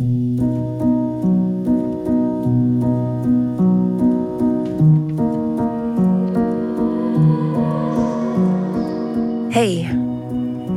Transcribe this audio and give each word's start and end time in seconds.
Hey, 0.00 0.06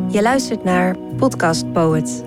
je 0.10 0.20
luistert 0.22 0.64
naar 0.64 0.96
Podcast 1.18 1.72
Poet. 1.72 2.24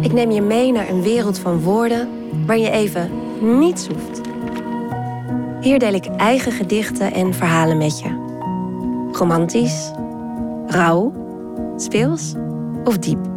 Ik 0.00 0.12
neem 0.12 0.30
je 0.30 0.42
mee 0.42 0.72
naar 0.72 0.88
een 0.88 1.02
wereld 1.02 1.38
van 1.38 1.60
woorden 1.60 2.08
waar 2.46 2.58
je 2.58 2.70
even 2.70 3.10
niets 3.40 3.86
hoeft. 3.86 4.20
Hier 5.60 5.78
deel 5.78 5.94
ik 5.94 6.06
eigen 6.06 6.52
gedichten 6.52 7.12
en 7.12 7.34
verhalen 7.34 7.78
met 7.78 7.98
je. 7.98 8.08
Romantisch, 9.12 9.92
rauw, 10.66 11.12
speels 11.76 12.34
of 12.84 12.98
diep. 12.98 13.31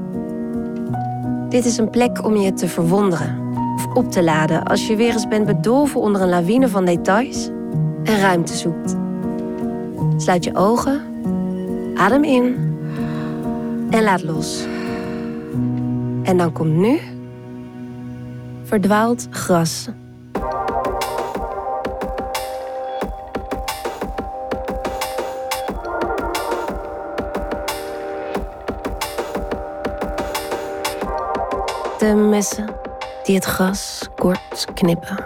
Dit 1.49 1.65
is 1.65 1.77
een 1.77 1.89
plek 1.89 2.25
om 2.25 2.35
je 2.35 2.53
te 2.53 2.67
verwonderen 2.67 3.53
of 3.75 3.85
op 3.93 4.11
te 4.11 4.23
laden 4.23 4.63
als 4.63 4.87
je 4.87 4.95
weer 4.95 5.13
eens 5.13 5.27
bent 5.27 5.45
bedolven 5.45 6.01
onder 6.01 6.21
een 6.21 6.29
lawine 6.29 6.67
van 6.67 6.85
details 6.85 7.49
en 8.03 8.19
ruimte 8.19 8.53
zoekt. 8.53 8.95
Sluit 10.17 10.43
je 10.43 10.55
ogen, 10.55 11.01
adem 11.95 12.23
in 12.23 12.55
en 13.89 14.03
laat 14.03 14.23
los. 14.23 14.65
En 16.23 16.37
dan 16.37 16.51
komt 16.51 16.75
nu 16.75 16.99
verdwaald 18.63 19.27
gras. 19.29 19.89
De 32.05 32.15
messen 32.15 32.65
die 33.23 33.35
het 33.35 33.45
gras 33.45 34.09
kort 34.15 34.67
knippen. 34.73 35.25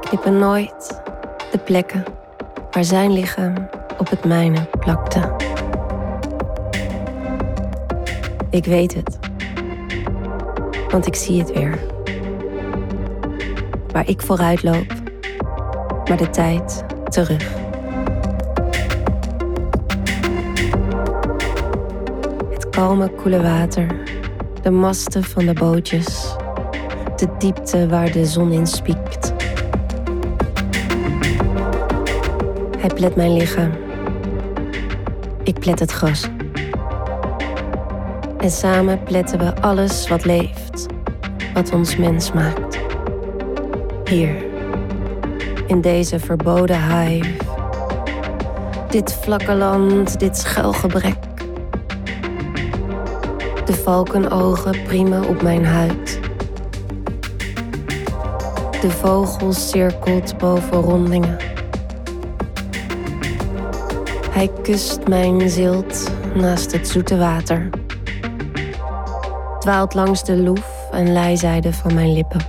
Knippen 0.00 0.38
nooit 0.38 1.02
de 1.50 1.58
plekken 1.58 2.04
waar 2.70 2.84
zijn 2.84 3.12
lichaam 3.12 3.54
op 3.98 4.10
het 4.10 4.24
mijne 4.24 4.66
plakte. 4.78 5.36
Ik 8.50 8.64
weet 8.64 8.94
het, 8.94 9.18
want 10.90 11.06
ik 11.06 11.14
zie 11.14 11.38
het 11.38 11.52
weer. 11.52 11.78
Waar 13.92 14.08
ik 14.08 14.22
vooruit 14.22 14.62
loop, 14.62 14.92
maar 16.08 16.16
de 16.16 16.30
tijd 16.30 16.84
terug. 17.04 17.52
Het 22.50 22.68
kalme, 22.70 23.10
koele 23.10 23.42
water, 23.42 24.18
de 24.62 24.70
masten 24.70 25.24
van 25.24 25.46
de 25.46 25.52
bootjes, 25.52 26.36
de 27.16 27.28
diepte 27.38 27.88
waar 27.88 28.12
de 28.12 28.26
zon 28.26 28.52
in 28.52 28.66
spiekt. 28.66 29.32
Hij 32.78 32.90
plet 32.94 33.16
mijn 33.16 33.36
lichaam. 33.36 33.70
Ik 35.42 35.58
plet 35.58 35.78
het 35.78 35.92
gras. 35.92 36.28
En 38.38 38.50
samen 38.50 39.02
pletten 39.02 39.38
we 39.38 39.60
alles 39.60 40.08
wat 40.08 40.24
leeft, 40.24 40.86
wat 41.54 41.72
ons 41.72 41.96
mens 41.96 42.32
maakt. 42.32 42.78
Hier, 44.04 44.34
in 45.66 45.80
deze 45.80 46.18
verboden 46.18 47.00
hive. 47.00 47.30
Dit 48.90 49.18
vlakke 49.20 49.54
land, 49.54 50.18
dit 50.18 50.36
schuilgebrek. 50.36 51.29
De 53.70 53.76
valkenogen 53.76 54.82
priemen 54.82 55.28
op 55.28 55.42
mijn 55.42 55.64
huid. 55.64 56.20
De 58.80 58.90
vogel 58.90 59.52
cirkelt 59.52 60.38
boven 60.38 60.80
rondingen. 60.80 61.36
Hij 64.30 64.50
kust 64.62 65.08
mijn 65.08 65.50
zilt 65.50 66.10
naast 66.34 66.72
het 66.72 66.88
zoete 66.88 67.18
water. 67.18 67.68
Dwaalt 69.58 69.94
langs 69.94 70.24
de 70.24 70.36
loef 70.36 70.88
en 70.92 71.12
lijzijde 71.12 71.72
van 71.72 71.94
mijn 71.94 72.12
lippen. 72.12 72.40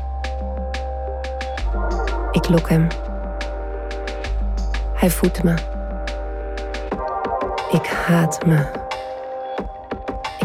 Ik 2.31 2.49
lok 2.49 2.69
hem. 2.69 2.87
Hij 4.93 5.09
voedt 5.09 5.43
me. 5.43 5.53
Ik 7.71 7.85
haat 7.85 8.45
me. 8.45 8.80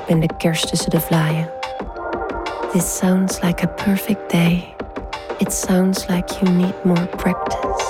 Ben 0.07 0.21
de 0.21 0.29
kerst 0.37 0.69
tussen 0.69 0.91
de 0.91 1.01
vlaaien. 1.01 1.49
This 2.73 2.97
sounds 2.97 3.41
like 3.41 3.63
a 3.63 3.67
perfect 3.67 4.31
day. 4.31 4.75
It 5.39 5.53
sounds 5.53 6.07
like 6.09 6.41
you 6.41 6.51
need 6.53 6.85
more 6.85 7.07
practice. 7.07 7.85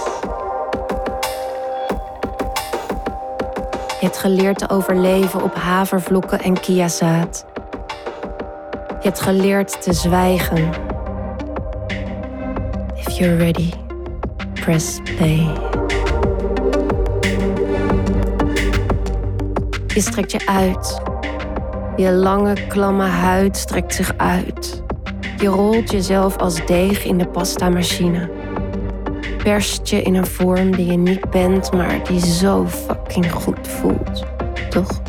Je 4.00 4.06
hebt 4.06 4.19
geleerd 4.19 4.59
te 4.59 4.69
overleven 4.69 5.43
op 5.43 5.54
havervlokken 5.54 6.41
en 6.41 6.60
kiazaad. 6.60 7.47
Je 8.88 9.12
hebt 9.12 9.21
geleerd 9.21 9.83
te 9.83 9.93
zwijgen. 9.93 10.71
If 12.94 13.19
you're 13.19 13.37
ready, 13.37 13.72
press 14.53 15.00
play. 15.16 15.50
Je 19.87 20.00
strekt 20.00 20.33
je 20.33 20.47
uit. 20.47 21.15
Je 21.96 22.12
lange, 22.12 22.54
klamme 22.68 23.04
huid 23.04 23.56
strekt 23.56 23.94
zich 23.94 24.12
uit. 24.16 24.82
Je 25.38 25.46
rolt 25.46 25.90
jezelf 25.90 26.36
als 26.36 26.66
deeg 26.66 27.04
in 27.04 27.18
de 27.18 27.26
pasta-machine. 27.26 28.30
Perst 29.42 29.88
je 29.88 30.02
in 30.02 30.14
een 30.14 30.26
vorm 30.26 30.76
die 30.76 30.86
je 30.86 30.96
niet 30.96 31.30
bent, 31.30 31.72
maar 31.72 32.04
die 32.04 32.26
zo 32.26 32.66
fucking 32.66 33.32
goed 33.32 33.68
voelt. 33.68 34.24
Toch? 34.68 35.00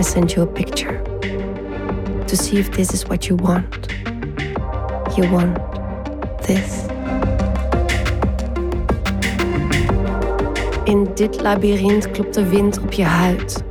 I 0.00 0.02
sent 0.02 0.32
you 0.32 0.46
a 0.46 0.50
picture. 0.50 1.00
To 2.24 2.36
see 2.36 2.58
if 2.58 2.68
this 2.68 2.90
is 2.90 3.02
what 3.02 3.24
you 3.24 3.38
want. 3.42 3.86
You 5.16 5.30
want 5.30 5.58
this. 6.40 6.80
In 10.84 11.08
dit 11.14 11.42
labyrint 11.42 12.10
klopt 12.10 12.34
de 12.34 12.48
wind 12.48 12.80
op 12.80 12.92
je 12.92 13.04
huid. 13.04 13.70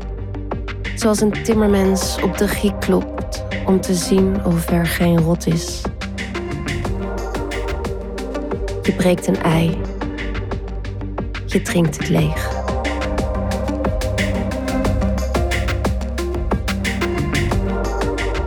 Zoals 1.02 1.22
een 1.22 1.44
timmermens 1.44 2.18
op 2.24 2.38
de 2.38 2.48
giek 2.48 2.80
klopt 2.80 3.44
om 3.66 3.82
te 3.82 3.94
zien 3.94 4.46
of 4.46 4.70
er 4.70 4.86
geen 4.86 5.22
rot 5.22 5.48
is. 5.48 5.82
Je 8.82 8.94
breekt 8.98 9.28
een 9.28 9.42
ei. 9.42 9.78
Je 11.46 11.62
drinkt 11.62 11.98
het 11.98 12.10
leeg. 12.10 12.50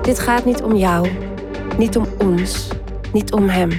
Dit 0.03 0.19
gaat 0.19 0.45
niet 0.45 0.63
om 0.63 0.77
jou, 0.77 1.09
niet 1.79 1.97
om 1.97 2.07
ons, 2.19 2.69
niet 3.13 3.33
om 3.33 3.49
hem. 3.49 3.71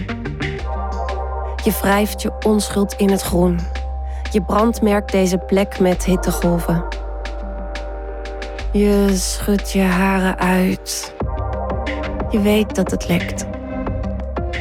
Je 1.64 1.72
wrijft 1.82 2.22
je 2.22 2.32
onschuld 2.46 2.94
in 2.94 3.10
het 3.10 3.22
groen. 3.22 3.60
Je 4.32 4.42
brandmerkt 4.42 5.12
deze 5.12 5.38
plek 5.38 5.80
met 5.80 6.06
hittegolven. 6.06 7.05
Je 8.78 9.10
schudt 9.14 9.72
je 9.72 9.82
haren 9.82 10.38
uit. 10.38 11.16
Je 12.30 12.40
weet 12.40 12.76
dat 12.76 12.92
het 12.92 13.08
lekt. 13.08 13.46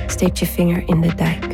Steek 0.06 0.36
je 0.36 0.46
vinger 0.46 0.82
in 0.86 1.00
de 1.00 1.14
dijk. 1.14 1.46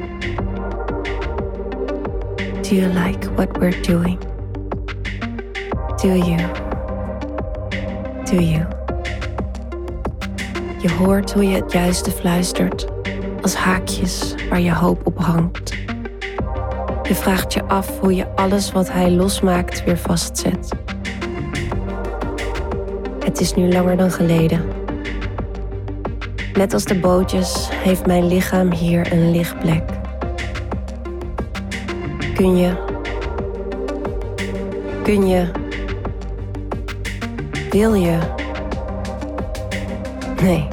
Do 2.63 2.75
you 2.75 2.93
like 2.93 3.35
what 3.35 3.57
we're 3.57 3.81
doing? 3.81 4.19
Do 6.03 6.09
you? 6.09 6.37
Do 8.25 8.37
you? 8.37 8.67
Je 10.79 10.91
hoort 10.99 11.33
hoe 11.33 11.49
je 11.49 11.55
het 11.55 11.73
juiste 11.73 12.11
fluistert, 12.11 12.87
als 13.43 13.55
haakjes 13.55 14.35
waar 14.49 14.61
je 14.61 14.75
hoop 14.75 15.07
op 15.07 15.19
hangt. 15.19 15.73
Je 17.03 17.15
vraagt 17.15 17.53
je 17.53 17.65
af 17.65 17.99
hoe 17.99 18.15
je 18.15 18.35
alles 18.35 18.73
wat 18.73 18.93
hij 18.93 19.11
losmaakt 19.11 19.85
weer 19.85 19.99
vastzet. 19.99 20.90
Het 23.31 23.41
is 23.41 23.55
nu 23.55 23.73
langer 23.73 23.97
dan 23.97 24.11
geleden. 24.11 24.63
Net 26.55 26.73
als 26.73 26.85
de 26.85 26.99
bootjes 26.99 27.69
heeft 27.73 28.07
mijn 28.07 28.27
lichaam 28.27 28.73
hier 28.73 29.13
een 29.13 29.31
lichtplek. 29.31 29.83
Kun 32.35 32.57
je. 32.57 32.73
Kun 35.03 35.29
je. 35.29 35.51
Wil 37.71 37.95
je. 37.95 38.19
Nee. 40.43 40.69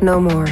No 0.00 0.20
more. 0.20 0.50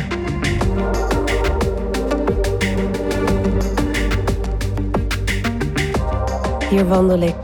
Hier 6.70 6.88
wandel 6.88 7.20
ik 7.20 7.34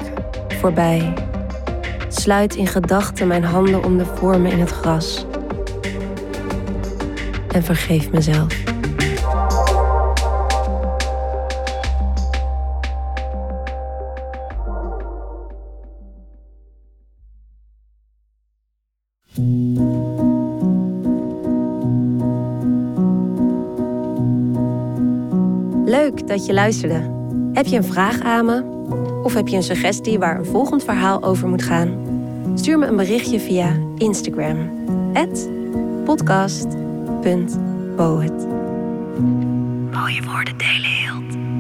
voorbij, 0.61 1.13
sluit 2.15 2.55
in 2.55 2.67
gedachten 2.67 3.27
mijn 3.27 3.45
handen 3.45 3.85
om 3.85 3.99
de 3.99 4.05
vormen 4.05 4.51
in 4.51 4.61
het 4.61 4.71
gras. 4.71 5.27
En 7.49 7.63
vergeef 7.63 8.11
mezelf. 8.11 8.61
Leuk 25.85 26.29
dat 26.29 26.47
je 26.47 26.53
luisterde. 26.53 27.12
Heb 27.53 27.67
je 27.67 27.77
een 27.77 27.85
vraag 27.85 28.21
aan 28.21 28.45
me? 28.45 28.63
Of 29.23 29.35
heb 29.35 29.49
je 29.49 29.57
een 29.57 29.63
suggestie 29.63 30.19
waar 30.19 30.39
een 30.39 30.45
volgend 30.45 30.85
verhaal 30.85 31.23
over 31.23 31.49
moet 31.49 31.63
gaan? 31.63 31.91
Stuur 32.55 32.79
me 32.79 32.87
een 32.87 32.97
berichtje 32.97 33.41
via 33.41 33.77
Instagram. 33.97 34.71
podcast.poet 36.05 37.17
Mooie 39.91 40.23
woorden 40.23 40.57
delen 40.57 40.91
heelt. 40.91 41.52